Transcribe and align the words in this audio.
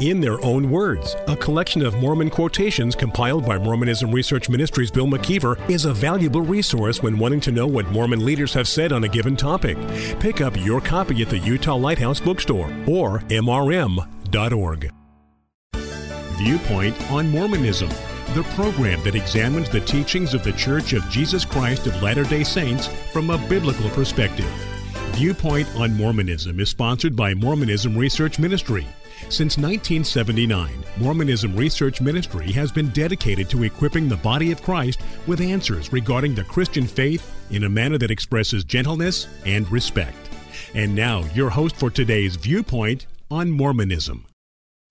in 0.00 0.20
their 0.20 0.44
own 0.44 0.70
words. 0.70 1.16
A 1.28 1.36
collection 1.36 1.84
of 1.84 1.96
Mormon 1.96 2.30
quotations 2.30 2.94
compiled 2.94 3.46
by 3.46 3.58
Mormonism 3.58 4.10
Research 4.12 4.48
Ministries' 4.48 4.90
Bill 4.90 5.06
McKeever 5.06 5.58
is 5.70 5.84
a 5.84 5.94
valuable 5.94 6.42
resource 6.42 7.02
when 7.02 7.18
wanting 7.18 7.40
to 7.40 7.52
know 7.52 7.66
what 7.66 7.90
Mormon 7.90 8.24
leaders 8.24 8.52
have 8.54 8.68
said 8.68 8.92
on 8.92 9.04
a 9.04 9.08
given 9.08 9.36
topic. 9.36 9.76
Pick 10.20 10.40
up 10.40 10.56
your 10.56 10.80
copy 10.80 11.22
at 11.22 11.30
the 11.30 11.38
Utah 11.38 11.76
Lighthouse 11.76 12.20
Bookstore 12.20 12.70
or 12.86 13.20
mrm.org. 13.30 14.90
Viewpoint 16.36 17.10
on 17.10 17.30
Mormonism, 17.30 17.88
the 18.34 18.46
program 18.54 19.02
that 19.04 19.14
examines 19.14 19.70
the 19.70 19.80
teachings 19.80 20.34
of 20.34 20.44
the 20.44 20.52
Church 20.52 20.92
of 20.92 21.08
Jesus 21.08 21.44
Christ 21.46 21.86
of 21.86 22.02
Latter 22.02 22.24
day 22.24 22.44
Saints 22.44 22.88
from 23.10 23.30
a 23.30 23.38
biblical 23.48 23.88
perspective. 23.90 24.75
Viewpoint 25.16 25.66
on 25.76 25.96
Mormonism 25.96 26.60
is 26.60 26.68
sponsored 26.68 27.16
by 27.16 27.32
Mormonism 27.32 27.96
Research 27.96 28.38
Ministry. 28.38 28.86
Since 29.30 29.56
1979, 29.56 30.84
Mormonism 30.98 31.56
Research 31.56 32.02
Ministry 32.02 32.52
has 32.52 32.70
been 32.70 32.90
dedicated 32.90 33.48
to 33.48 33.62
equipping 33.62 34.10
the 34.10 34.18
body 34.18 34.52
of 34.52 34.60
Christ 34.60 35.00
with 35.26 35.40
answers 35.40 35.90
regarding 35.90 36.34
the 36.34 36.44
Christian 36.44 36.86
faith 36.86 37.32
in 37.50 37.64
a 37.64 37.68
manner 37.70 37.96
that 37.96 38.10
expresses 38.10 38.62
gentleness 38.62 39.26
and 39.46 39.66
respect. 39.72 40.18
And 40.74 40.94
now, 40.94 41.24
your 41.32 41.48
host 41.48 41.76
for 41.76 41.88
today's 41.88 42.36
Viewpoint 42.36 43.06
on 43.30 43.50
Mormonism. 43.50 44.26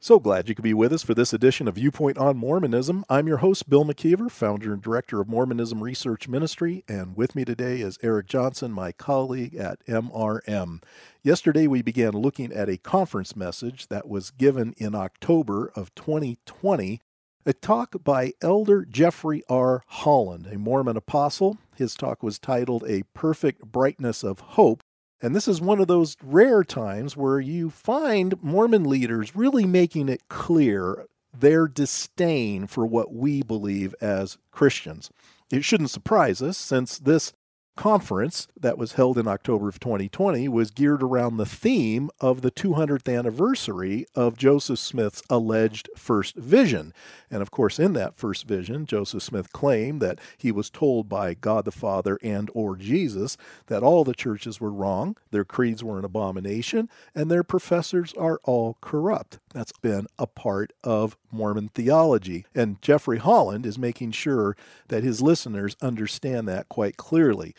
So 0.05 0.19
glad 0.19 0.47
you 0.47 0.53
could 0.53 0.61
be 0.61 0.75
with 0.75 0.93
us 0.93 1.01
for 1.01 1.15
this 1.15 1.33
edition 1.33 1.67
of 1.67 1.73
Viewpoint 1.73 2.19
on 2.19 2.37
Mormonism. 2.37 3.05
I'm 3.09 3.27
your 3.27 3.37
host, 3.37 3.67
Bill 3.67 3.83
McKeever, 3.83 4.29
founder 4.29 4.71
and 4.71 4.79
director 4.79 5.19
of 5.19 5.27
Mormonism 5.27 5.81
Research 5.81 6.27
Ministry, 6.27 6.83
and 6.87 7.17
with 7.17 7.33
me 7.33 7.43
today 7.43 7.81
is 7.81 7.97
Eric 8.03 8.27
Johnson, 8.27 8.71
my 8.71 8.91
colleague 8.91 9.55
at 9.55 9.83
MRM. 9.87 10.83
Yesterday, 11.23 11.65
we 11.65 11.81
began 11.81 12.11
looking 12.11 12.53
at 12.53 12.69
a 12.69 12.77
conference 12.77 13.35
message 13.35 13.87
that 13.87 14.07
was 14.07 14.29
given 14.29 14.75
in 14.77 14.93
October 14.93 15.71
of 15.75 15.95
2020 15.95 17.01
a 17.47 17.53
talk 17.53 17.95
by 18.03 18.33
Elder 18.43 18.85
Jeffrey 18.85 19.41
R. 19.49 19.83
Holland, 19.87 20.47
a 20.51 20.59
Mormon 20.59 20.97
apostle. 20.97 21.57
His 21.75 21.95
talk 21.95 22.21
was 22.21 22.37
titled 22.37 22.83
A 22.87 23.03
Perfect 23.15 23.71
Brightness 23.71 24.23
of 24.23 24.39
Hope 24.39 24.83
and 25.21 25.35
this 25.35 25.47
is 25.47 25.61
one 25.61 25.79
of 25.79 25.87
those 25.87 26.17
rare 26.21 26.63
times 26.63 27.15
where 27.15 27.39
you 27.39 27.69
find 27.69 28.41
Mormon 28.43 28.83
leaders 28.83 29.35
really 29.35 29.65
making 29.65 30.09
it 30.09 30.27
clear 30.29 31.05
their 31.37 31.67
disdain 31.67 32.67
for 32.67 32.85
what 32.85 33.13
we 33.13 33.41
believe 33.41 33.93
as 34.01 34.37
Christians. 34.51 35.09
It 35.51 35.63
shouldn't 35.63 35.89
surprise 35.89 36.41
us 36.41 36.57
since 36.57 36.97
this 36.97 37.33
conference 37.75 38.47
that 38.59 38.77
was 38.77 38.93
held 38.93 39.17
in 39.17 39.27
October 39.27 39.67
of 39.69 39.79
2020 39.79 40.47
was 40.47 40.71
geared 40.71 41.03
around 41.03 41.37
the 41.37 41.45
theme 41.45 42.09
of 42.19 42.41
the 42.41 42.51
200th 42.51 43.13
anniversary 43.13 44.05
of 44.15 44.37
Joseph 44.37 44.79
Smith's 44.79 45.21
alleged 45.29 45.89
first 45.95 46.35
vision. 46.35 46.93
And 47.29 47.41
of 47.41 47.51
course, 47.51 47.79
in 47.79 47.93
that 47.93 48.15
first 48.15 48.47
vision, 48.47 48.85
Joseph 48.85 49.23
Smith 49.23 49.51
claimed 49.51 50.01
that 50.01 50.19
he 50.37 50.51
was 50.51 50.69
told 50.69 51.09
by 51.09 51.33
God 51.33 51.65
the 51.65 51.71
Father 51.71 52.17
and 52.23 52.49
or 52.53 52.75
Jesus 52.75 53.37
that 53.67 53.83
all 53.83 54.03
the 54.03 54.13
churches 54.13 54.61
were 54.61 54.71
wrong, 54.71 55.17
their 55.31 55.45
creeds 55.45 55.83
were 55.83 55.99
an 55.99 56.05
abomination, 56.05 56.89
and 57.13 57.29
their 57.29 57.43
professors 57.43 58.13
are 58.13 58.39
all 58.43 58.77
corrupt. 58.79 59.39
That's 59.53 59.71
been 59.71 60.07
a 60.17 60.27
part 60.27 60.71
of 60.83 61.17
Mormon 61.31 61.69
theology. 61.69 62.45
And 62.53 62.81
Jeffrey 62.81 63.17
Holland 63.17 63.65
is 63.65 63.77
making 63.77 64.11
sure 64.11 64.55
that 64.87 65.03
his 65.03 65.21
listeners 65.21 65.75
understand 65.81 66.47
that 66.47 66.69
quite 66.69 66.97
clearly. 66.97 67.55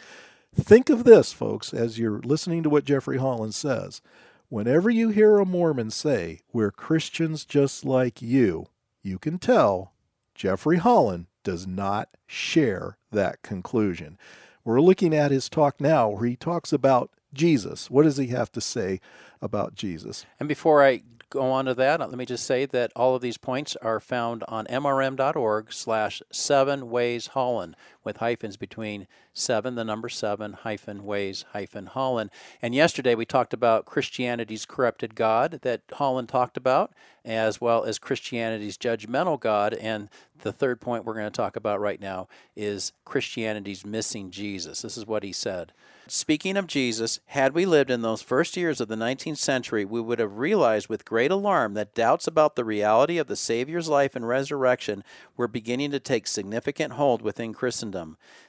Think 0.57 0.89
of 0.89 1.05
this, 1.05 1.35
folks, 1.35 1.75
as 1.75 1.99
you're 1.99 2.21
listening 2.21 2.63
to 2.63 2.71
what 2.71 2.87
Jeffrey 2.87 3.19
Holland 3.19 3.55
says. 3.55 4.01
Whenever 4.49 4.89
you 4.89 5.11
hear 5.11 5.39
a 5.39 5.45
Mormon 5.45 5.91
say, 5.91 6.41
We're 6.51 6.71
Christians 6.71 7.45
just 7.45 7.85
like 7.85 8.23
you, 8.23 8.69
you 9.03 9.19
can 9.19 9.39
tell 9.39 9.93
Jeffrey 10.35 10.79
Holland 10.79 11.27
does 11.45 11.67
not 11.67 12.09
share 12.27 12.97
that 13.13 13.43
conclusion. 13.43 14.17
We're 14.65 14.81
looking 14.81 15.15
at 15.15 15.31
his 15.31 15.51
talk 15.51 15.79
now 15.79 16.09
where 16.09 16.27
he 16.27 16.37
talks 16.37 16.73
about 16.73 17.11
Jesus. 17.35 17.91
What 17.91 18.05
does 18.05 18.17
he 18.17 18.29
have 18.29 18.51
to 18.53 18.61
say 18.61 19.01
about 19.43 19.75
Jesus? 19.75 20.25
And 20.41 20.49
before 20.49 20.83
I 20.83 21.03
go 21.29 21.51
on 21.51 21.67
to 21.67 21.75
that, 21.75 22.01
let 22.01 22.13
me 22.13 22.25
just 22.25 22.47
say 22.47 22.67
that 22.67 22.93
all 22.97 23.15
of 23.15 23.23
these 23.23 23.37
points 23.37 23.77
are 23.77 24.01
found 24.01 24.43
on 24.49 24.67
mrm.org 24.67 25.73
slash 25.73 26.23
seven 26.33 26.89
ways 26.89 27.29
Holland 27.29 27.77
with 28.07 28.19
hyphens 28.19 28.57
between 28.57 29.07
seven, 29.35 29.75
the 29.75 29.85
number 29.85 30.09
seven, 30.09 30.55
hyphen 30.55 31.05
ways, 31.05 31.45
hyphen 31.53 31.87
Holland. 31.87 32.31
And 32.63 32.75
yesterday 32.75 33.15
we 33.15 33.27
talked 33.27 33.53
about 33.53 33.85
Christianity's 33.85 34.65
corrupted 34.65 35.15
God 35.15 35.59
that 35.63 35.83
Holland 35.93 36.31
talked 36.31 36.57
about, 36.57 36.93
as 37.25 37.61
well 37.61 37.85
as 37.85 37.99
Christianity's 37.99 38.79
judgmental 38.79 39.39
God. 39.39 39.75
And 39.75 40.09
the 40.41 40.53
third 40.53 40.81
point 40.81 41.05
we're 41.05 41.15
going 41.15 41.27
to 41.27 41.31
talk 41.31 41.57
about 41.57 41.81
right 41.81 42.01
now 42.01 42.29
is 42.55 42.93
Christianity's 43.05 43.85
missing 43.85 44.31
Jesus. 44.31 44.83
This 44.83 44.97
is 44.97 45.07
what 45.07 45.23
he 45.23 45.33
said. 45.33 45.73
Speaking 46.09 46.57
of 46.57 46.69
Jesus, 46.69 47.19
had 47.27 47.53
we 47.53 47.67
lived 47.67 47.91
in 47.91 48.03
those 48.03 48.23
first 48.23 48.57
years 48.57 48.81
of 48.81 48.87
the 48.87 48.95
19th 48.95 49.39
century, 49.39 49.85
we 49.85 50.01
would 50.01 50.21
have 50.21 50.39
realized 50.39 50.89
with 50.89 51.05
great 51.05 51.33
alarm 51.33 51.75
that 51.75 51.97
doubts 51.97 52.29
about 52.29 52.55
the 52.55 52.65
reality 52.65 53.19
of 53.19 53.27
the 53.27 53.35
Savior's 53.35 53.89
life 53.89 54.15
and 54.15 54.29
resurrection 54.29 55.03
were 55.37 55.49
beginning 55.49 55.91
to 55.91 55.99
take 55.99 56.29
significant 56.29 56.93
hold 56.93 57.23
within 57.23 57.53
Christendom. 57.53 57.96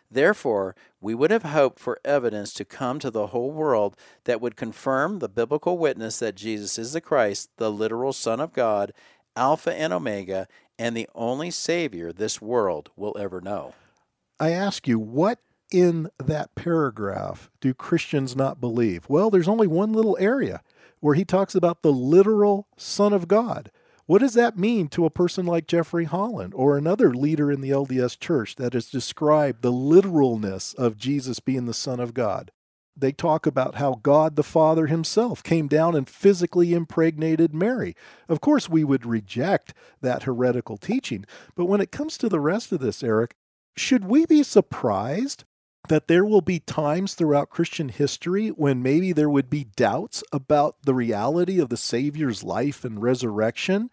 Therefore, 0.09 0.75
we 1.01 1.13
would 1.13 1.31
have 1.31 1.43
hoped 1.43 1.79
for 1.79 1.99
evidence 2.05 2.53
to 2.53 2.65
come 2.65 2.99
to 2.99 3.11
the 3.11 3.27
whole 3.27 3.51
world 3.51 3.95
that 4.23 4.39
would 4.39 4.55
confirm 4.55 5.19
the 5.19 5.29
biblical 5.29 5.77
witness 5.77 6.19
that 6.19 6.35
Jesus 6.35 6.77
is 6.79 6.93
the 6.93 7.01
Christ, 7.01 7.49
the 7.57 7.71
literal 7.71 8.13
Son 8.13 8.39
of 8.39 8.53
God, 8.53 8.93
Alpha 9.35 9.73
and 9.73 9.91
Omega, 9.93 10.47
and 10.79 10.95
the 10.95 11.09
only 11.13 11.51
Savior 11.51 12.13
this 12.13 12.41
world 12.41 12.89
will 12.95 13.15
ever 13.19 13.41
know. 13.41 13.73
I 14.39 14.51
ask 14.51 14.87
you, 14.87 14.99
what 14.99 15.39
in 15.71 16.09
that 16.23 16.55
paragraph 16.55 17.49
do 17.59 17.73
Christians 17.73 18.35
not 18.35 18.61
believe? 18.61 19.09
Well, 19.09 19.29
there's 19.29 19.47
only 19.47 19.67
one 19.67 19.93
little 19.93 20.17
area 20.19 20.61
where 20.99 21.15
he 21.15 21.25
talks 21.25 21.55
about 21.55 21.81
the 21.81 21.91
literal 21.91 22.67
Son 22.77 23.13
of 23.13 23.27
God. 23.27 23.71
What 24.07 24.19
does 24.19 24.35
that 24.35 24.57
mean 24.57 24.87
to 24.89 25.05
a 25.05 25.09
person 25.09 25.45
like 25.45 25.67
Jeffrey 25.67 26.05
Holland 26.05 26.53
or 26.55 26.77
another 26.77 27.13
leader 27.13 27.51
in 27.51 27.59
the 27.59 27.71
LDS 27.71 28.17
church 28.17 28.55
that 28.55 28.71
has 28.71 28.89
described 28.89 29.61
the 29.61 29.71
literalness 29.71 30.73
of 30.73 30.97
Jesus 30.97 31.41
being 31.41 31.65
the 31.65 31.73
Son 31.73 31.99
of 31.99 32.13
God? 32.13 32.51
They 32.95 33.11
talk 33.11 33.45
about 33.45 33.75
how 33.75 33.99
God 34.01 34.37
the 34.37 34.43
Father 34.43 34.87
himself 34.87 35.43
came 35.43 35.67
down 35.67 35.93
and 35.93 36.09
physically 36.09 36.73
impregnated 36.73 37.53
Mary. 37.53 37.97
Of 38.29 38.39
course, 38.39 38.69
we 38.69 38.85
would 38.85 39.05
reject 39.05 39.73
that 39.99 40.23
heretical 40.23 40.77
teaching. 40.77 41.25
But 41.53 41.65
when 41.65 41.81
it 41.81 41.91
comes 41.91 42.17
to 42.19 42.29
the 42.29 42.39
rest 42.39 42.71
of 42.71 42.79
this, 42.79 43.03
Eric, 43.03 43.35
should 43.75 44.05
we 44.05 44.25
be 44.25 44.41
surprised 44.41 45.43
that 45.89 46.07
there 46.07 46.25
will 46.25 46.41
be 46.41 46.59
times 46.59 47.13
throughout 47.13 47.49
Christian 47.49 47.89
history 47.89 48.49
when 48.49 48.83
maybe 48.83 49.11
there 49.11 49.29
would 49.29 49.49
be 49.49 49.65
doubts 49.75 50.23
about 50.31 50.77
the 50.83 50.93
reality 50.93 51.59
of 51.59 51.69
the 51.69 51.77
Savior's 51.77 52.43
life 52.43 52.83
and 52.83 53.01
resurrection? 53.01 53.89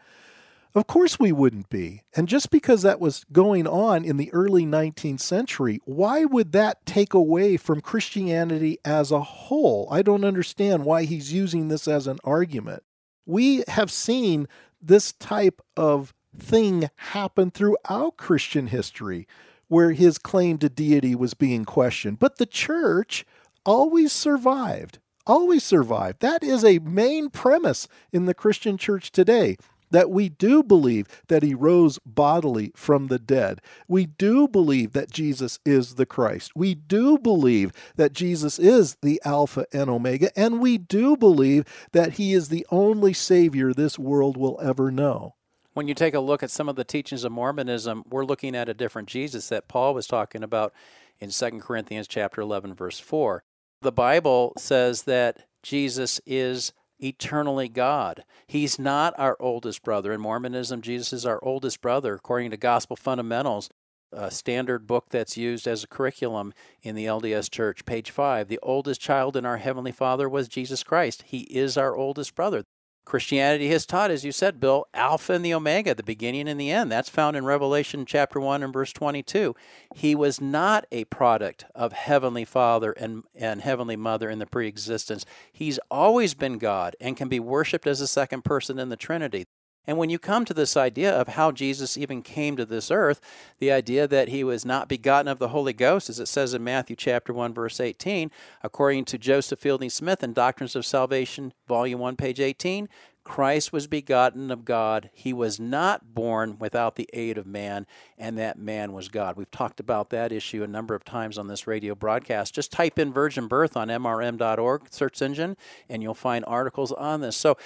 Of 0.75 0.88
course, 0.88 1.21
we 1.21 1.31
wouldn't 1.31 1.69
be. 1.69 2.03
And 2.16 2.27
just 2.27 2.50
because 2.50 2.83
that 2.83 2.99
was 2.99 3.25
going 3.31 3.66
on 3.66 4.04
in 4.04 4.16
the 4.16 4.33
early 4.33 4.66
19th 4.66 5.21
century, 5.21 5.81
why 5.84 6.25
would 6.25 6.50
that 6.50 6.84
take 6.84 7.15
away 7.15 7.56
from 7.56 7.81
Christianity 7.81 8.78
as 8.84 9.12
a 9.12 9.21
whole? 9.21 9.87
I 9.91 10.03
don't 10.03 10.25
understand 10.25 10.84
why 10.84 11.04
he's 11.04 11.33
using 11.33 11.69
this 11.69 11.87
as 11.87 12.09
an 12.09 12.19
argument. 12.25 12.83
We 13.25 13.62
have 13.69 13.91
seen 13.91 14.49
this 14.83 15.12
type 15.12 15.62
of 15.77 16.12
thing 16.37 16.91
happen 16.97 17.53
throughout 17.53 18.16
Christian 18.16 18.66
history 18.66 19.28
where 19.69 19.93
his 19.93 20.19
claim 20.19 20.59
to 20.59 20.69
deity 20.69 21.15
was 21.15 21.35
being 21.35 21.65
questioned. 21.65 22.19
But 22.19 22.39
the 22.39 22.47
church 22.47 23.25
always 23.65 24.13
survived, 24.13 24.99
always 25.27 25.65
survived. 25.65 26.21
That 26.21 26.43
is 26.43 26.65
a 26.65 26.79
main 26.81 27.31
premise 27.31 27.89
in 28.13 28.27
the 28.27 28.35
Christian 28.35 28.77
church 28.77 29.11
today. 29.11 29.57
That 29.91 30.11
we 30.11 30.29
do 30.29 30.65
believe 30.65 31.07
that 31.28 31.45
he 31.45 31.55
rose 31.55 32.01
bodily 32.05 32.72
from 32.75 33.07
the 33.07 33.19
dead. 33.19 33.61
We 33.87 34.07
do 34.07 34.49
believe 34.49 34.93
that 34.93 35.11
Jesus 35.11 35.61
is 35.65 35.95
the 35.95 36.07
Christ. 36.07 36.53
We 36.57 36.75
do 36.75 37.17
believe 37.17 37.71
that 37.95 38.13
Jesus 38.13 38.59
is 38.59 38.97
the 39.03 39.21
Alpha 39.25 39.67
and 39.72 39.89
Omega. 39.89 40.37
And 40.37 40.60
we 40.60 40.78
do 40.78 41.17
believe 41.17 41.65
that 41.93 42.15
he 42.15 42.33
is 42.33 42.49
the 42.49 42.67
only 42.71 43.13
Savior 43.13 43.72
this 43.72 43.97
world 43.97 44.37
will 44.37 44.59
ever 44.60 44.91
know 44.91 45.34
when 45.74 45.88
you 45.88 45.94
take 45.94 46.15
a 46.15 46.21
look 46.21 46.42
at 46.42 46.50
some 46.50 46.68
of 46.68 46.76
the 46.76 46.84
teachings 46.84 47.24
of 47.24 47.32
Mormonism, 47.32 48.04
we're 48.09 48.24
looking 48.24 48.56
at 48.56 48.68
a 48.68 48.74
different 48.74 49.09
Jesus 49.09 49.48
that 49.48 49.68
Paul 49.68 49.92
was 49.92 50.06
talking 50.06 50.42
about 50.42 50.72
in 51.18 51.30
2 51.30 51.50
Corinthians 51.60 52.09
chapter 52.09 52.41
11 52.41 52.74
verse 52.74 52.98
4. 52.98 53.42
The 53.82 53.92
Bible 53.92 54.54
says 54.56 55.03
that 55.03 55.47
Jesus 55.62 56.21
is 56.24 56.72
eternally 56.98 57.68
God. 57.68 58.24
He's 58.47 58.78
not 58.78 59.15
our 59.18 59.36
oldest 59.41 59.82
brother. 59.82 60.12
In 60.12 60.21
Mormonism, 60.21 60.80
Jesus 60.80 61.12
is 61.12 61.26
our 61.26 61.42
oldest 61.42 61.80
brother 61.80 62.15
according 62.15 62.53
to 62.53 62.56
Gospel 62.56 62.97
Fundamentals, 62.97 63.68
a 64.12 64.30
standard 64.30 64.86
book 64.86 65.06
that's 65.10 65.36
used 65.36 65.66
as 65.66 65.82
a 65.82 65.88
curriculum 65.88 66.54
in 66.82 66.94
the 66.94 67.04
LDS 67.04 67.50
Church, 67.50 67.84
page 67.84 68.10
5. 68.12 68.47
The 68.47 68.60
oldest 68.62 69.00
child 69.00 69.36
in 69.36 69.44
our 69.44 69.56
heavenly 69.56 69.92
Father 69.92 70.28
was 70.28 70.48
Jesus 70.48 70.84
Christ. 70.84 71.24
He 71.26 71.41
is 71.42 71.76
our 71.76 71.97
oldest 71.97 72.34
brother. 72.36 72.65
Christianity 73.04 73.68
has 73.68 73.84
taught, 73.84 74.10
as 74.10 74.24
you 74.24 74.33
said, 74.33 74.60
Bill, 74.60 74.89
Alpha 74.95 75.34
and 75.34 75.45
the 75.45 75.54
Omega, 75.54 75.95
the 75.95 76.03
beginning 76.03 76.48
and 76.48 76.59
the 76.59 76.71
end. 76.71 76.91
That's 76.91 77.09
found 77.09 77.36
in 77.36 77.45
Revelation 77.45 78.06
chapter 78.06 78.41
1 78.41 78.62
and 78.62 78.72
verse 78.72 78.92
22. 78.92 79.54
He 79.95 80.15
was 80.15 80.41
not 80.41 80.86
a 80.91 81.04
product 81.04 81.66
of 81.74 81.92
Heavenly 81.92 82.45
Father 82.45 82.92
and, 82.92 83.24
and 83.34 83.60
Heavenly 83.60 83.97
Mother 83.97 84.30
in 84.30 84.39
the 84.39 84.47
pre 84.47 84.66
existence. 84.66 85.27
He's 85.53 85.78
always 85.91 86.34
been 86.34 86.59
God 86.59 86.97
and 87.01 87.16
can 87.16 87.28
be 87.28 87.41
worshiped 87.41 87.86
as 87.86 88.01
a 88.01 88.06
second 88.06 88.42
person 88.42 88.78
in 88.78 88.89
the 88.89 88.97
Trinity. 88.97 89.47
And 89.86 89.98
when 89.98 90.10
you 90.10 90.19
come 90.19 90.45
to 90.47 90.54
this 90.54 90.77
idea 90.77 91.13
of 91.13 91.28
how 91.28 91.53
Jesus 91.53 91.98
even 91.98 92.22
came 92.22 92.57
to 92.57 92.65
this 92.65 92.91
earth, 92.91 93.21
the 93.59 93.71
idea 93.71 94.09
that 94.09 94.28
he 94.28 94.42
was 94.42 94.65
not 94.65 94.89
begotten 94.89 95.28
of 95.28 95.39
the 95.39 95.48
Holy 95.48 95.72
Ghost, 95.72 96.09
as 96.09 96.19
it 96.19 96.27
says 96.27 96.54
in 96.54 96.65
Matthew 96.65 96.97
chapter 96.97 97.33
1, 97.33 97.53
verse 97.53 97.81
18, 97.81 98.31
according 98.63 99.04
to 99.07 99.19
Joseph 99.19 99.60
Fielding 99.60 99.91
Smith 99.91 100.22
in 100.22 100.33
Doctrines 100.33 100.75
of 100.75 100.86
Salvation, 100.86 101.53
volume 101.69 102.01
1, 102.01 102.16
page 102.16 102.41
18, 102.41 102.89
Christ 103.25 103.72
was 103.72 103.86
begotten 103.86 104.51
of 104.51 104.66
God. 104.66 105.09
He 105.15 105.33
was 105.33 105.59
not 105.59 106.15
born 106.15 106.59
without 106.59 106.97
the 106.97 107.09
aid 107.15 107.39
of 107.39 107.47
man, 107.47 107.86
and 108.19 108.39
that 108.39 108.59
man 108.59 108.92
was 108.92 109.09
God. 109.09 109.36
We've 109.36 109.51
talked 109.51 109.81
about 109.81 110.10
that 110.10 110.31
issue 110.31 110.63
a 110.63 110.66
number 110.66 110.95
of 110.95 111.04
times 111.04 111.39
on 111.39 111.48
this 111.48 111.66
radio 111.66 111.95
broadcast. 111.95 112.54
Just 112.54 112.71
type 112.71 112.98
in 112.98 113.15
virgin 113.15 113.48
birth 113.48 113.78
on 113.78 113.89
mrm.org 113.89 114.89
search 114.91 115.22
engine, 115.22 115.57
and 115.89 116.03
you'll 116.03 116.13
find 116.13 116.45
articles 116.47 116.92
on 116.92 117.22
this. 117.22 117.36
So, 117.36 117.57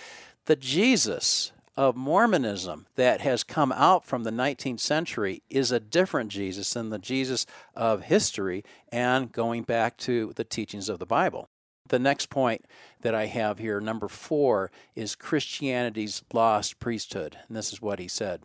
the 0.46 0.56
Jesus 0.56 1.52
of 1.78 1.94
Mormonism 1.94 2.88
that 2.96 3.20
has 3.20 3.44
come 3.44 3.70
out 3.70 4.04
from 4.04 4.24
the 4.24 4.32
19th 4.32 4.80
century 4.80 5.44
is 5.48 5.70
a 5.70 5.78
different 5.78 6.28
Jesus 6.28 6.74
than 6.74 6.90
the 6.90 6.98
Jesus 6.98 7.46
of 7.76 8.02
history 8.02 8.64
and 8.90 9.30
going 9.30 9.62
back 9.62 9.96
to 9.98 10.32
the 10.34 10.42
teachings 10.42 10.88
of 10.88 10.98
the 10.98 11.06
Bible. 11.06 11.48
The 11.88 12.00
next 12.00 12.30
point 12.30 12.64
that 13.02 13.14
I 13.14 13.26
have 13.26 13.60
here, 13.60 13.80
number 13.80 14.08
four, 14.08 14.72
is 14.96 15.14
Christianity's 15.14 16.24
lost 16.32 16.80
priesthood. 16.80 17.38
And 17.46 17.56
this 17.56 17.72
is 17.72 17.80
what 17.80 18.00
he 18.00 18.08
said. 18.08 18.42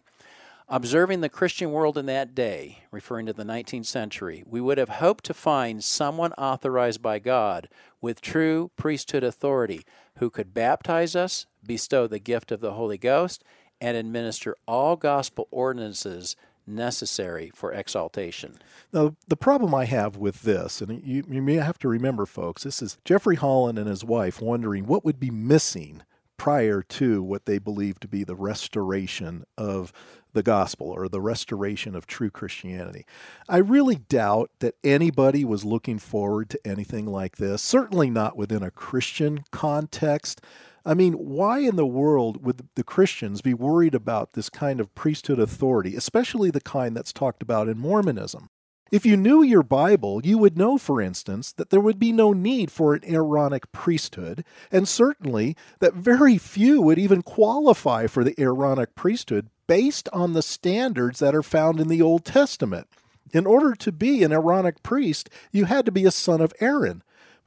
Observing 0.69 1.21
the 1.21 1.29
Christian 1.29 1.71
world 1.71 1.97
in 1.97 2.05
that 2.05 2.33
day, 2.33 2.83
referring 2.89 3.25
to 3.25 3.33
the 3.33 3.43
19th 3.43 3.85
century, 3.85 4.43
we 4.47 4.61
would 4.61 4.77
have 4.77 4.89
hoped 4.89 5.25
to 5.25 5.33
find 5.33 5.83
someone 5.83 6.31
authorized 6.33 7.01
by 7.01 7.19
God 7.19 7.67
with 8.01 8.21
true 8.21 8.71
priesthood 8.77 9.23
authority 9.23 9.81
who 10.17 10.29
could 10.29 10.53
baptize 10.53 11.15
us, 11.15 11.45
bestow 11.65 12.07
the 12.07 12.19
gift 12.19 12.51
of 12.51 12.61
the 12.61 12.73
Holy 12.73 12.97
Ghost, 12.97 13.43
and 13.81 13.97
administer 13.97 14.55
all 14.65 14.95
gospel 14.95 15.47
ordinances 15.51 16.37
necessary 16.65 17.51
for 17.53 17.73
exaltation. 17.73 18.57
Now, 18.93 19.17
the 19.27 19.35
problem 19.35 19.75
I 19.75 19.83
have 19.83 20.15
with 20.15 20.43
this, 20.43 20.79
and 20.79 21.03
you, 21.05 21.25
you 21.29 21.41
may 21.41 21.55
have 21.55 21.77
to 21.79 21.89
remember, 21.89 22.25
folks, 22.25 22.63
this 22.63 22.81
is 22.81 22.97
Jeffrey 23.03 23.35
Holland 23.35 23.77
and 23.77 23.89
his 23.89 24.05
wife 24.05 24.41
wondering 24.41 24.85
what 24.85 25.03
would 25.03 25.19
be 25.19 25.29
missing 25.29 26.03
prior 26.37 26.81
to 26.81 27.21
what 27.21 27.45
they 27.45 27.57
believe 27.57 27.99
to 27.99 28.07
be 28.07 28.23
the 28.23 28.35
restoration 28.35 29.45
of 29.57 29.93
the 30.33 30.43
gospel 30.43 30.87
or 30.87 31.07
the 31.07 31.21
restoration 31.21 31.95
of 31.95 32.07
true 32.07 32.29
Christianity. 32.29 33.05
I 33.47 33.57
really 33.57 33.95
doubt 33.95 34.51
that 34.59 34.75
anybody 34.83 35.45
was 35.45 35.63
looking 35.63 35.99
forward 35.99 36.49
to 36.51 36.67
anything 36.67 37.05
like 37.05 37.37
this, 37.37 37.61
certainly 37.61 38.09
not 38.09 38.35
within 38.35 38.63
a 38.63 38.71
Christian 38.71 39.43
context. 39.51 40.41
I 40.85 40.93
mean, 40.93 41.13
why 41.13 41.59
in 41.59 41.77
the 41.77 41.85
world 41.85 42.43
would 42.43 42.67
the 42.75 42.83
Christians 42.83 43.41
be 43.41 43.53
worried 43.53 43.95
about 43.95 44.33
this 44.33 44.49
kind 44.49 44.79
of 44.79 44.93
priesthood 44.95 45.39
authority, 45.39 45.95
especially 45.95 46.51
the 46.51 46.61
kind 46.61 46.95
that's 46.95 47.13
talked 47.13 47.41
about 47.41 47.69
in 47.69 47.77
Mormonism? 47.77 48.49
If 48.93 49.07
you 49.07 49.17
knew 49.17 49.41
your 49.41 49.63
Bible, 49.63 50.21
you 50.23 50.37
would 50.37 50.55
know, 50.55 50.77
for 50.77 51.01
instance, 51.01 51.51
that 51.53 51.71
there 51.71 51.79
would 51.79 51.97
be 51.97 52.11
no 52.11 52.31
need 52.31 52.69
for 52.69 52.93
an 52.93 53.01
Aaronic 53.05 53.71
priesthood, 53.71 54.45
and 54.71 54.87
certainly 54.87 55.55
that 55.79 55.95
very 55.95 56.37
few 56.37 56.79
would 56.81 56.99
even 56.99 57.23
qualify 57.23 58.05
for 58.05 58.23
the 58.23 58.35
Aaronic 58.37 58.93
priesthood 58.93 59.49
based 59.67 60.09
on 60.11 60.33
the 60.33 60.41
standards 60.41 61.19
that 61.19 61.35
are 61.35 61.43
found 61.43 61.79
in 61.79 61.87
the 61.87 62.01
Old 62.01 62.25
Testament. 62.25 62.87
In 63.31 63.45
order 63.45 63.73
to 63.75 63.91
be 63.91 64.23
an 64.23 64.31
Aaronic 64.31 64.83
priest, 64.83 65.29
you 65.51 65.65
had 65.65 65.85
to 65.85 65.91
be 65.91 66.05
a 66.05 66.11
son 66.11 66.41
of 66.41 66.53
Aaron. 66.59 67.01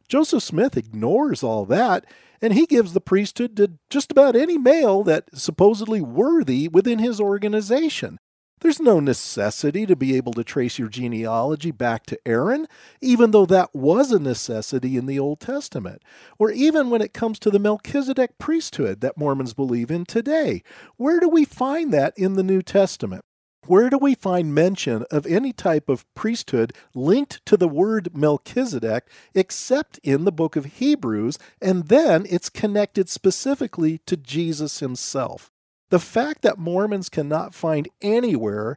Joseph 0.09 0.43
Smith 0.43 0.77
ignores 0.77 1.43
all 1.43 1.65
that, 1.67 2.05
and 2.41 2.53
he 2.53 2.67
gives 2.67 2.93
the 2.93 3.01
priesthood 3.01 3.57
to 3.57 3.73
just 3.91 4.11
about 4.11 4.37
any 4.37 4.59
male 4.59 5.03
that's 5.03 5.43
supposedly 5.43 6.01
worthy 6.01 6.69
within 6.69 6.99
his 6.99 7.21
organization. 7.21 8.19
There's 8.61 8.81
no 8.81 9.01
necessity 9.01 9.85
to 9.85 9.95
be 9.95 10.17
able 10.17 10.33
to 10.33 10.43
trace 10.43 10.79
your 10.79 10.89
genealogy 10.89 11.71
back 11.71 12.07
to 12.07 12.19
Aaron, 12.25 12.67
even 13.03 13.31
though 13.31 13.45
that 13.47 13.75
was 13.75 14.11
a 14.11 14.19
necessity 14.19 14.97
in 14.97 15.05
the 15.05 15.19
Old 15.19 15.41
Testament, 15.41 16.03
or 16.39 16.51
even 16.51 16.89
when 16.89 17.03
it 17.03 17.13
comes 17.13 17.39
to 17.41 17.51
the 17.51 17.59
Melchizedek 17.59 18.39
priesthood 18.39 19.03
that 19.03 19.19
Mormons 19.19 19.53
believe 19.53 19.91
in 19.91 20.07
today. 20.07 20.63
Where 20.97 21.21
do 21.21 21.29
we 21.29 21.45
find 21.45 21.93
that 21.93 22.15
in 22.17 22.35
the 22.35 22.43
New 22.43 22.63
Testament? 22.63 23.27
Where 23.67 23.91
do 23.91 23.99
we 23.99 24.15
find 24.15 24.55
mention 24.55 25.05
of 25.11 25.27
any 25.27 25.53
type 25.53 25.89
of 25.89 26.07
priesthood 26.15 26.73
linked 26.95 27.45
to 27.47 27.57
the 27.57 27.69
word 27.69 28.17
Melchizedek 28.17 29.09
except 29.35 29.99
in 30.03 30.25
the 30.25 30.33
book 30.33 30.57
of 30.57 30.65
Hebrews, 30.65 31.37
and 31.61 31.89
then 31.89 32.27
it's 32.31 32.49
connected 32.49 33.11
specifically 33.11 33.99
to 34.07 34.17
Jesus 34.17 34.81
himself? 34.81 35.51
The 35.89 35.99
fact 35.99 36.43
that 36.43 36.59
Mormons 36.59 37.09
cannot 37.09 37.55
find 37.55 37.89
anywhere 38.03 38.77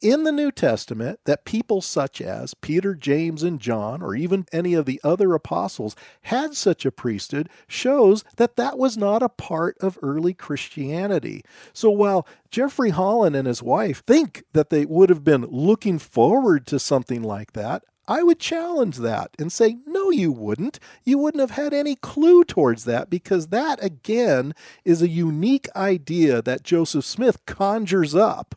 in 0.00 0.22
the 0.24 0.32
New 0.32 0.52
Testament 0.52 1.20
that 1.24 1.44
people 1.44 1.80
such 1.80 2.20
as 2.20 2.54
Peter, 2.54 2.94
James, 2.94 3.42
and 3.42 3.60
John, 3.60 4.00
or 4.00 4.14
even 4.14 4.46
any 4.52 4.74
of 4.74 4.86
the 4.86 5.00
other 5.02 5.34
apostles, 5.34 5.96
had 6.22 6.54
such 6.54 6.86
a 6.86 6.92
priesthood 6.92 7.48
shows 7.66 8.24
that 8.36 8.56
that 8.56 8.78
was 8.78 8.96
not 8.96 9.22
a 9.22 9.28
part 9.28 9.76
of 9.80 9.98
early 10.02 10.34
Christianity. 10.34 11.42
So 11.72 11.90
while 11.90 12.26
Jeffrey 12.50 12.90
Holland 12.90 13.34
and 13.34 13.48
his 13.48 13.62
wife 13.62 14.04
think 14.06 14.44
that 14.52 14.70
they 14.70 14.84
would 14.84 15.10
have 15.10 15.24
been 15.24 15.46
looking 15.46 15.98
forward 15.98 16.66
to 16.68 16.78
something 16.78 17.22
like 17.22 17.52
that, 17.52 17.84
I 18.08 18.22
would 18.22 18.40
challenge 18.40 18.96
that 18.96 19.30
and 19.38 19.52
say, 19.52 19.76
no, 19.86 20.10
you 20.10 20.32
wouldn't. 20.32 20.80
You 21.04 21.18
wouldn't 21.18 21.42
have 21.42 21.62
had 21.62 21.74
any 21.74 21.94
clue 21.94 22.42
towards 22.42 22.84
that 22.84 23.10
because 23.10 23.48
that, 23.48 23.84
again, 23.84 24.54
is 24.84 25.02
a 25.02 25.08
unique 25.08 25.68
idea 25.76 26.40
that 26.40 26.62
Joseph 26.62 27.04
Smith 27.04 27.44
conjures 27.44 28.14
up, 28.14 28.54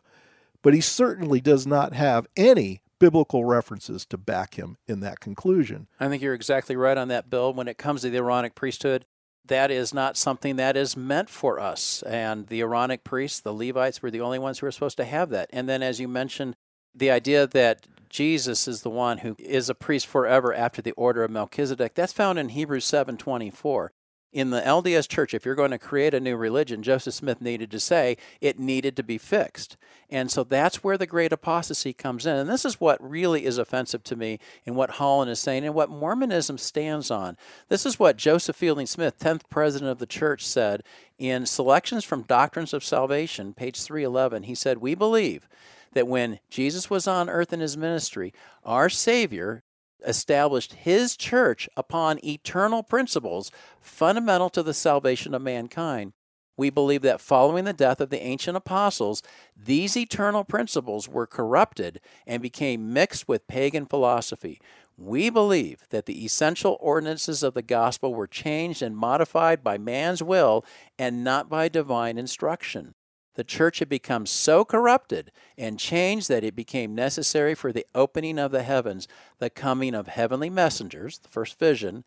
but 0.62 0.72
he 0.72 0.80
certainly 0.80 1.40
does 1.40 1.66
not 1.66 1.92
have 1.92 2.26
any 2.34 2.80
biblical 2.98 3.44
references 3.44 4.06
to 4.06 4.16
back 4.16 4.54
him 4.54 4.78
in 4.86 5.00
that 5.00 5.20
conclusion. 5.20 5.86
I 6.00 6.08
think 6.08 6.22
you're 6.22 6.34
exactly 6.34 6.76
right 6.76 6.96
on 6.96 7.08
that, 7.08 7.28
Bill. 7.28 7.52
When 7.52 7.68
it 7.68 7.76
comes 7.76 8.00
to 8.02 8.10
the 8.10 8.18
Aaronic 8.18 8.54
priesthood, 8.54 9.04
that 9.44 9.70
is 9.70 9.92
not 9.92 10.16
something 10.16 10.56
that 10.56 10.76
is 10.76 10.96
meant 10.96 11.28
for 11.28 11.60
us. 11.60 12.02
And 12.04 12.46
the 12.46 12.60
Aaronic 12.60 13.04
priests, 13.04 13.40
the 13.40 13.52
Levites, 13.52 14.00
were 14.00 14.10
the 14.10 14.20
only 14.20 14.38
ones 14.38 14.60
who 14.60 14.66
were 14.66 14.72
supposed 14.72 14.96
to 14.98 15.04
have 15.04 15.30
that. 15.30 15.50
And 15.52 15.68
then, 15.68 15.82
as 15.82 16.00
you 16.00 16.08
mentioned, 16.08 16.54
the 16.94 17.10
idea 17.10 17.46
that 17.48 17.86
Jesus 18.12 18.68
is 18.68 18.82
the 18.82 18.90
one 18.90 19.18
who 19.18 19.34
is 19.38 19.70
a 19.70 19.74
priest 19.74 20.06
forever 20.06 20.52
after 20.52 20.82
the 20.82 20.92
order 20.92 21.24
of 21.24 21.30
Melchizedek. 21.30 21.94
That's 21.94 22.12
found 22.12 22.38
in 22.38 22.50
Hebrews 22.50 22.84
7:24. 22.84 23.92
In 24.32 24.48
the 24.48 24.66
LDS 24.66 25.06
church, 25.08 25.34
if 25.34 25.44
you're 25.44 25.54
going 25.54 25.72
to 25.72 25.78
create 25.78 26.14
a 26.14 26.20
new 26.20 26.36
religion, 26.36 26.82
Joseph 26.82 27.12
Smith 27.12 27.42
needed 27.42 27.70
to 27.70 27.80
say 27.80 28.16
it 28.40 28.58
needed 28.58 28.96
to 28.96 29.02
be 29.02 29.18
fixed. 29.18 29.76
And 30.08 30.30
so 30.30 30.42
that's 30.42 30.82
where 30.82 30.96
the 30.96 31.06
great 31.06 31.32
apostasy 31.32 31.92
comes 31.92 32.24
in. 32.24 32.36
And 32.36 32.48
this 32.48 32.64
is 32.64 32.80
what 32.80 33.02
really 33.02 33.44
is 33.44 33.58
offensive 33.58 34.02
to 34.04 34.16
me 34.16 34.38
in 34.64 34.74
what 34.74 34.92
Holland 34.92 35.30
is 35.30 35.38
saying 35.38 35.64
and 35.64 35.74
what 35.74 35.90
Mormonism 35.90 36.56
stands 36.56 37.10
on. 37.10 37.36
This 37.68 37.84
is 37.84 37.98
what 37.98 38.16
Joseph 38.16 38.56
Fielding 38.56 38.86
Smith, 38.86 39.18
10th 39.18 39.42
president 39.50 39.90
of 39.90 39.98
the 39.98 40.06
church, 40.06 40.46
said 40.46 40.82
in 41.18 41.44
Selections 41.44 42.04
from 42.04 42.22
Doctrines 42.22 42.72
of 42.72 42.84
Salvation, 42.84 43.52
page 43.52 43.82
311. 43.82 44.44
He 44.44 44.54
said, 44.54 44.78
We 44.78 44.94
believe 44.94 45.46
that 45.92 46.08
when 46.08 46.40
Jesus 46.48 46.90
was 46.90 47.06
on 47.06 47.28
earth 47.28 47.52
in 47.52 47.60
his 47.60 47.76
ministry, 47.76 48.32
our 48.64 48.88
Savior 48.88 49.62
established 50.06 50.74
his 50.74 51.16
church 51.16 51.68
upon 51.76 52.24
eternal 52.24 52.82
principles 52.82 53.50
fundamental 53.80 54.50
to 54.50 54.62
the 54.62 54.74
salvation 54.74 55.34
of 55.34 55.42
mankind. 55.42 56.12
We 56.56 56.70
believe 56.70 57.02
that 57.02 57.20
following 57.20 57.64
the 57.64 57.72
death 57.72 58.00
of 58.00 58.10
the 58.10 58.22
ancient 58.22 58.56
apostles, 58.56 59.22
these 59.56 59.96
eternal 59.96 60.44
principles 60.44 61.08
were 61.08 61.26
corrupted 61.26 62.00
and 62.26 62.42
became 62.42 62.92
mixed 62.92 63.26
with 63.26 63.48
pagan 63.48 63.86
philosophy. 63.86 64.60
We 64.98 65.30
believe 65.30 65.84
that 65.90 66.04
the 66.04 66.24
essential 66.24 66.76
ordinances 66.78 67.42
of 67.42 67.54
the 67.54 67.62
gospel 67.62 68.14
were 68.14 68.26
changed 68.26 68.82
and 68.82 68.96
modified 68.96 69.64
by 69.64 69.78
man's 69.78 70.22
will 70.22 70.64
and 70.98 71.24
not 71.24 71.48
by 71.48 71.68
divine 71.68 72.18
instruction 72.18 72.94
the 73.34 73.44
church 73.44 73.78
had 73.78 73.88
become 73.88 74.26
so 74.26 74.64
corrupted 74.64 75.32
and 75.56 75.78
changed 75.78 76.28
that 76.28 76.44
it 76.44 76.54
became 76.54 76.94
necessary 76.94 77.54
for 77.54 77.72
the 77.72 77.86
opening 77.94 78.38
of 78.38 78.52
the 78.52 78.62
heavens, 78.62 79.08
the 79.38 79.50
coming 79.50 79.94
of 79.94 80.08
heavenly 80.08 80.50
messengers, 80.50 81.18
the 81.18 81.28
first 81.28 81.58
vision, 81.58 82.04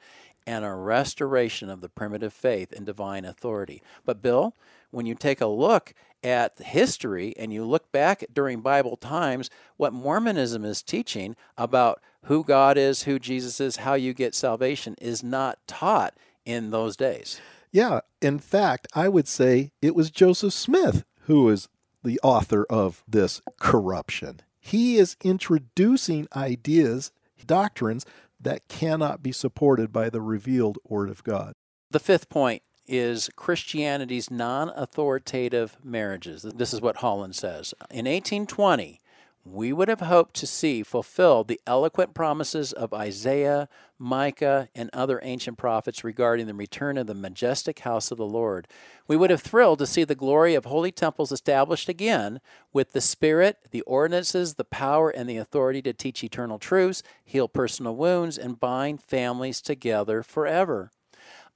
and 0.48 0.64
a 0.64 0.74
restoration 0.74 1.70
of 1.70 1.82
the 1.82 1.90
primitive 1.90 2.34
faith 2.34 2.72
and 2.72 2.86
divine 2.86 3.26
authority. 3.26 3.82
But, 4.06 4.22
Bill, 4.22 4.54
when 4.92 5.06
you 5.06 5.16
take 5.16 5.42
a 5.42 5.48
look 5.48 5.94
at 6.24 6.58
history 6.60 7.34
and 7.38 7.52
you 7.52 7.66
look 7.66 7.92
back 7.92 8.24
during 8.34 8.62
Bible 8.62 8.98
times, 8.98 9.50
what 9.78 9.94
Mormonism 9.94 10.64
is 10.64 10.82
teaching 10.82 11.36
about 11.58 12.02
who 12.26 12.44
God 12.44 12.78
is, 12.78 13.04
who 13.04 13.20
Jesus 13.20 13.60
is, 13.60 13.78
how 13.78 13.94
you 13.94 14.14
get 14.14 14.36
salvation 14.36 14.96
is 15.02 15.24
not 15.24 15.60
taught 15.68 16.16
in 16.46 16.72
those 16.72 16.96
days. 16.96 17.40
Yeah, 17.72 18.02
in 18.22 18.40
fact, 18.40 18.88
I 18.94 19.10
would 19.10 19.28
say 19.28 19.72
it 19.82 19.96
was 19.96 20.10
Joseph 20.10 20.54
Smith 20.54 21.04
who 21.26 21.50
is 21.50 21.68
the 22.04 22.20
author 22.24 22.66
of 22.70 23.04
this 23.08 23.42
corruption. 23.60 24.42
He 24.60 24.98
is 24.98 25.18
introducing 25.24 26.28
ideas, 26.36 27.12
doctrines 27.46 28.06
that 28.40 28.68
cannot 28.68 29.22
be 29.22 29.32
supported 29.32 29.92
by 29.92 30.10
the 30.10 30.22
revealed 30.22 30.78
Word 30.88 31.10
of 31.10 31.24
God. 31.24 31.54
The 31.92 32.00
fifth 32.00 32.30
point 32.30 32.64
is 32.88 33.30
Christianity's 33.36 34.30
non 34.30 34.70
authoritative 34.70 35.78
marriages. 35.84 36.44
This 36.44 36.74
is 36.74 36.82
what 36.82 36.98
Holland 36.98 37.36
says. 37.36 37.74
In 37.90 38.06
1820, 38.06 39.00
we 39.46 39.72
would 39.72 39.88
have 39.88 40.00
hoped 40.00 40.34
to 40.34 40.48
see 40.48 40.82
fulfilled 40.82 41.48
the 41.48 41.62
eloquent 41.68 42.16
promises 42.16 42.74
of 42.74 42.96
Isaiah, 42.96 43.70
Micah, 44.00 44.70
and 44.74 44.90
other 44.92 45.20
ancient 45.22 45.60
prophets 45.60 46.04
regarding 46.04 46.48
the 46.48 46.56
return 46.56 46.98
of 46.98 47.06
the 47.06 47.14
majestic 47.14 47.80
house 47.80 48.10
of 48.10 48.18
the 48.18 48.26
Lord. 48.26 48.68
We 49.08 49.16
would 49.16 49.30
have 49.30 49.44
thrilled 49.44 49.78
to 49.80 49.86
see 49.86 50.04
the 50.04 50.16
glory 50.16 50.56
of 50.56 50.66
holy 50.66 50.92
temples 50.92 51.32
established 51.32 51.88
again 51.88 52.42
with 52.74 52.94
the 52.94 53.02
Spirit, 53.02 53.60
the 53.70 53.82
ordinances, 53.82 54.56
the 54.56 54.66
power, 54.66 55.12
and 55.12 55.30
the 55.30 55.38
authority 55.38 55.84
to 55.84 55.94
teach 55.94 56.24
eternal 56.24 56.58
truths, 56.58 57.04
heal 57.24 57.48
personal 57.48 57.96
wounds, 57.96 58.40
and 58.40 58.60
bind 58.60 59.04
families 59.04 59.62
together 59.62 60.24
forever. 60.24 60.92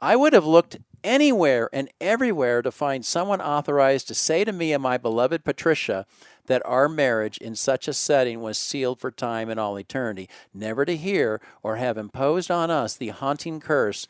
I 0.01 0.15
would 0.15 0.33
have 0.33 0.45
looked 0.45 0.77
anywhere 1.03 1.69
and 1.73 1.89
everywhere 1.99 2.61
to 2.61 2.71
find 2.71 3.05
someone 3.05 3.41
authorized 3.41 4.07
to 4.07 4.15
say 4.15 4.43
to 4.43 4.51
me 4.51 4.73
and 4.73 4.81
my 4.81 4.97
beloved 4.97 5.43
Patricia 5.43 6.05
that 6.47 6.61
our 6.65 6.87
marriage 6.87 7.37
in 7.37 7.55
such 7.55 7.87
a 7.87 7.93
setting 7.93 8.41
was 8.41 8.57
sealed 8.57 8.99
for 8.99 9.11
time 9.11 9.49
and 9.49 9.59
all 9.59 9.77
eternity, 9.77 10.29
never 10.53 10.85
to 10.85 10.95
hear 10.95 11.41
or 11.63 11.75
have 11.75 11.97
imposed 11.97 12.49
on 12.49 12.71
us 12.71 12.95
the 12.95 13.09
haunting 13.09 13.59
curse, 13.59 14.07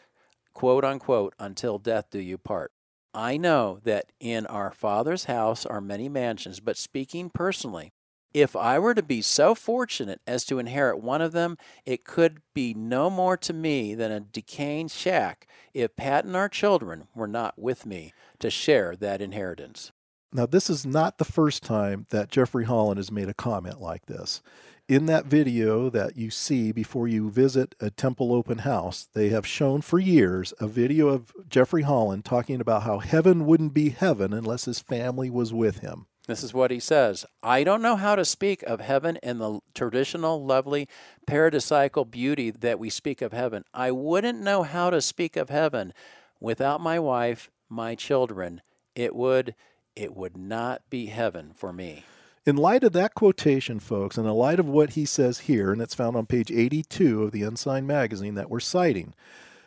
quote 0.54 0.86
unquote, 0.86 1.34
until 1.40 1.78
death 1.80 2.06
do 2.12 2.20
you 2.20 2.38
part. 2.38 2.72
I 3.14 3.38
know 3.38 3.80
that 3.84 4.12
in 4.20 4.46
our 4.46 4.72
Father's 4.72 5.26
house 5.26 5.66
are 5.66 5.82
many 5.82 6.08
mansions, 6.08 6.60
but 6.60 6.78
speaking 6.78 7.32
personally, 7.32 7.92
if 8.34 8.56
I 8.56 8.80
were 8.80 8.94
to 8.94 9.04
be 9.04 9.22
so 9.22 9.56
fortunate 9.56 10.22
as 10.28 10.46
to 10.46 10.60
inherit 10.60 11.02
one 11.02 11.22
of 11.22 11.32
them, 11.32 11.58
it 11.86 12.06
could 12.06 12.42
be 12.54 12.74
no 12.74 13.10
more 13.10 13.38
to 13.38 13.54
me 13.54 13.96
than 13.96 14.12
a 14.12 14.20
decaying 14.20 14.90
shack 14.90 15.48
if 15.74 15.96
Pat 15.96 16.26
and 16.26 16.36
our 16.36 16.50
children 16.50 17.08
were 17.16 17.28
not 17.28 17.58
with 17.58 17.86
me 17.86 18.14
to 18.40 18.50
share 18.50 18.96
that 18.98 19.22
inheritance. 19.22 19.92
Now, 20.32 20.46
this 20.46 20.70
is 20.70 20.86
not 20.86 21.18
the 21.18 21.26
first 21.26 21.64
time 21.64 22.06
that 22.10 22.30
Jeffrey 22.30 22.66
Holland 22.66 23.00
has 23.00 23.12
made 23.12 23.30
a 23.30 23.34
comment 23.34 23.82
like 23.82 24.06
this. 24.06 24.44
In 24.88 25.08
that 25.08 25.26
video 25.26 25.90
that 25.90 26.18
you 26.18 26.30
see 26.30 26.72
before 26.72 27.08
you 27.08 27.30
visit 27.30 27.76
a 27.80 27.90
temple 27.90 28.34
open 28.34 28.60
house, 28.60 29.08
they 29.14 29.30
have 29.30 29.46
shown 29.46 29.82
for 29.82 30.00
years 30.00 30.54
a 30.60 30.68
video 30.68 31.08
of 31.10 31.32
Jeffrey 31.48 31.84
Holland 31.84 32.26
talking 32.26 32.62
about 32.62 32.84
how 32.84 33.00
heaven 33.00 33.46
wouldn't 33.46 33.74
be 33.74 33.90
heaven 33.90 34.34
unless 34.34 34.66
his 34.66 34.80
family 34.80 35.30
was 35.30 35.54
with 35.54 35.80
him. 35.80 36.08
This 36.30 36.44
is 36.44 36.54
what 36.54 36.70
he 36.70 36.80
says 36.80 37.26
I 37.42 37.64
don't 37.64 37.82
know 37.82 37.96
how 37.96 38.16
to 38.16 38.24
speak 38.24 38.62
of 38.62 38.82
heaven 38.82 39.18
in 39.24 39.40
the 39.40 39.62
traditional, 39.74 40.46
lovely, 40.46 40.88
paradisical 41.26 42.10
beauty 42.10 42.52
that 42.52 42.78
we 42.78 42.92
speak 42.92 43.24
of 43.24 43.34
heaven. 43.34 43.66
I 43.74 43.90
wouldn't 43.90 44.40
know 44.40 44.62
how 44.62 44.92
to 44.92 45.02
speak 45.02 45.36
of 45.36 45.50
heaven 45.50 45.92
without 46.40 46.82
my 46.82 47.00
wife, 47.00 47.50
my 47.68 47.96
children. 47.96 48.62
It 48.94 49.16
would 49.16 49.56
it 49.96 50.16
would 50.16 50.38
not 50.38 50.84
be 50.92 51.08
heaven 51.08 51.52
for 51.56 51.74
me. 51.74 52.06
In 52.46 52.58
light 52.58 52.84
of 52.84 52.94
that 52.94 53.16
quotation, 53.16 53.80
folks, 53.80 54.16
and 54.16 54.28
in 54.28 54.34
light 54.34 54.60
of 54.60 54.68
what 54.68 54.92
he 54.92 55.06
says 55.06 55.40
here, 55.40 55.72
and 55.72 55.82
it's 55.82 55.96
found 55.96 56.16
on 56.16 56.28
page 56.28 56.52
82 56.52 57.24
of 57.24 57.32
the 57.32 57.42
Ensign 57.42 57.88
magazine 57.88 58.36
that 58.36 58.52
we're 58.52 58.60
citing, 58.60 59.16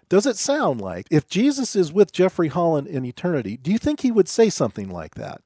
does 0.09 0.26
it 0.26 0.37
sound 0.37 0.81
like 0.81 1.09
if 1.11 1.28
Jesus 1.28 1.75
is 1.75 1.92
with 1.92 2.12
Jeffrey 2.12 2.49
Holland 2.49 2.87
in 2.87 3.04
eternity, 3.04 3.57
do 3.57 3.73
you 3.73 3.78
think 3.78 4.02
he 4.02 4.12
would 4.12 4.28
say 4.28 4.49
something 4.49 4.88
like 4.88 5.16
that? 5.16 5.42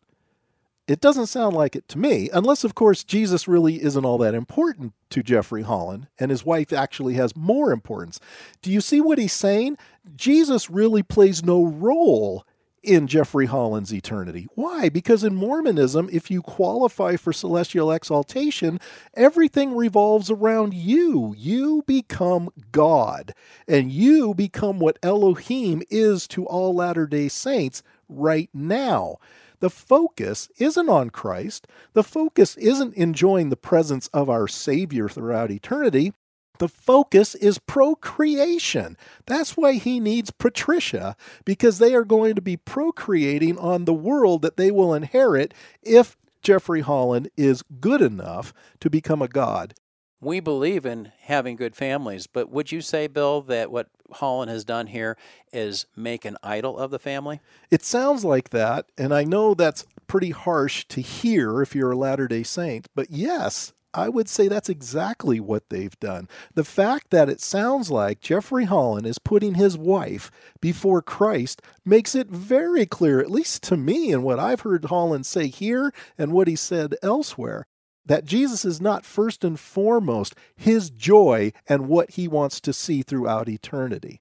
It 0.88 1.00
doesn't 1.00 1.26
sound 1.26 1.56
like 1.56 1.74
it 1.74 1.88
to 1.88 1.98
me, 1.98 2.30
unless, 2.32 2.62
of 2.62 2.76
course, 2.76 3.02
Jesus 3.02 3.48
really 3.48 3.82
isn't 3.82 4.04
all 4.04 4.18
that 4.18 4.34
important 4.34 4.92
to 5.10 5.22
Jeffrey 5.22 5.62
Holland 5.62 6.06
and 6.18 6.30
his 6.30 6.44
wife 6.44 6.72
actually 6.72 7.14
has 7.14 7.34
more 7.34 7.72
importance. 7.72 8.20
Do 8.62 8.70
you 8.70 8.80
see 8.80 9.00
what 9.00 9.18
he's 9.18 9.32
saying? 9.32 9.78
Jesus 10.14 10.70
really 10.70 11.02
plays 11.02 11.44
no 11.44 11.64
role 11.64 12.46
in 12.86 13.08
Jeffrey 13.08 13.46
Holland's 13.46 13.92
eternity. 13.92 14.46
Why? 14.54 14.88
Because 14.88 15.24
in 15.24 15.34
Mormonism, 15.34 16.08
if 16.12 16.30
you 16.30 16.40
qualify 16.40 17.16
for 17.16 17.32
celestial 17.32 17.90
exaltation, 17.90 18.78
everything 19.14 19.74
revolves 19.74 20.30
around 20.30 20.72
you. 20.72 21.34
You 21.36 21.82
become 21.84 22.48
God, 22.70 23.34
and 23.66 23.90
you 23.90 24.34
become 24.34 24.78
what 24.78 25.00
Elohim 25.02 25.82
is 25.90 26.28
to 26.28 26.46
all 26.46 26.76
Latter 26.76 27.08
day 27.08 27.26
Saints 27.26 27.82
right 28.08 28.48
now. 28.54 29.16
The 29.60 29.70
focus 29.70 30.50
isn't 30.58 30.88
on 30.88 31.10
Christ. 31.10 31.66
The 31.94 32.02
focus 32.02 32.56
isn't 32.56 32.94
enjoying 32.94 33.50
the 33.50 33.56
presence 33.56 34.08
of 34.08 34.28
our 34.28 34.48
Savior 34.48 35.08
throughout 35.08 35.50
eternity. 35.50 36.12
The 36.58 36.68
focus 36.68 37.34
is 37.34 37.58
procreation. 37.58 38.96
That's 39.26 39.56
why 39.56 39.74
he 39.74 40.00
needs 40.00 40.30
Patricia, 40.30 41.16
because 41.44 41.78
they 41.78 41.94
are 41.94 42.04
going 42.04 42.34
to 42.34 42.42
be 42.42 42.56
procreating 42.56 43.58
on 43.58 43.84
the 43.84 43.94
world 43.94 44.42
that 44.42 44.56
they 44.56 44.70
will 44.70 44.94
inherit 44.94 45.52
if 45.82 46.16
Jeffrey 46.42 46.80
Holland 46.80 47.28
is 47.36 47.62
good 47.80 48.00
enough 48.00 48.54
to 48.80 48.88
become 48.88 49.20
a 49.20 49.28
god. 49.28 49.74
We 50.20 50.40
believe 50.40 50.86
in 50.86 51.12
having 51.22 51.56
good 51.56 51.76
families, 51.76 52.26
but 52.26 52.50
would 52.50 52.72
you 52.72 52.80
say, 52.80 53.06
Bill, 53.06 53.42
that 53.42 53.70
what 53.70 53.88
Holland 54.12 54.50
has 54.50 54.64
done 54.64 54.86
here 54.86 55.16
is 55.52 55.86
make 55.94 56.24
an 56.24 56.38
idol 56.42 56.78
of 56.78 56.90
the 56.90 56.98
family? 56.98 57.40
It 57.70 57.84
sounds 57.84 58.24
like 58.24 58.50
that, 58.50 58.86
and 58.96 59.12
I 59.12 59.24
know 59.24 59.52
that's 59.52 59.84
pretty 60.06 60.30
harsh 60.30 60.86
to 60.86 61.00
hear 61.00 61.60
if 61.60 61.74
you're 61.74 61.92
a 61.92 61.96
Latter 61.96 62.28
day 62.28 62.42
Saint, 62.44 62.88
but 62.94 63.10
yes, 63.10 63.74
I 63.92 64.08
would 64.10 64.28
say 64.28 64.46
that's 64.46 64.68
exactly 64.68 65.40
what 65.40 65.70
they've 65.70 65.98
done. 66.00 66.28
The 66.54 66.64
fact 66.64 67.10
that 67.10 67.30
it 67.30 67.40
sounds 67.40 67.90
like 67.90 68.20
Jeffrey 68.20 68.66
Holland 68.66 69.06
is 69.06 69.18
putting 69.18 69.54
his 69.54 69.78
wife 69.78 70.30
before 70.60 71.00
Christ 71.00 71.62
makes 71.84 72.14
it 72.14 72.28
very 72.28 72.84
clear, 72.84 73.20
at 73.20 73.30
least 73.30 73.62
to 73.64 73.76
me, 73.76 74.12
and 74.12 74.22
what 74.22 74.38
I've 74.38 74.60
heard 74.60 74.84
Holland 74.86 75.24
say 75.24 75.46
here 75.46 75.92
and 76.18 76.32
what 76.32 76.46
he 76.46 76.56
said 76.56 76.94
elsewhere, 77.02 77.66
that 78.06 78.24
Jesus 78.24 78.64
is 78.64 78.80
not 78.80 79.04
first 79.04 79.44
and 79.44 79.58
foremost 79.58 80.34
his 80.56 80.90
joy 80.90 81.52
and 81.68 81.88
what 81.88 82.12
he 82.12 82.28
wants 82.28 82.60
to 82.62 82.72
see 82.72 83.02
throughout 83.02 83.48
eternity. 83.48 84.20